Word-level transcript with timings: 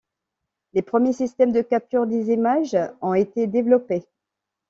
Les 0.73 0.81
premiers 0.81 1.13
systèmes 1.13 1.51
de 1.51 1.61
capture 1.61 2.07
des 2.07 2.31
images 2.31 2.75
ont 3.03 3.13
été 3.13 3.45
développés. 3.45 4.03